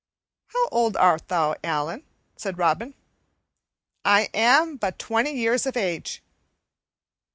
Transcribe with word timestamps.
"How 0.47 0.67
old 0.69 0.97
art 0.97 1.27
thou, 1.27 1.53
Allan?" 1.63 2.03
said 2.35 2.57
Robin. 2.57 2.95
"I 4.03 4.29
am 4.33 4.77
but 4.77 4.97
twenty 4.97 5.33
years 5.33 5.67
of 5.67 5.77
age." 5.77 6.23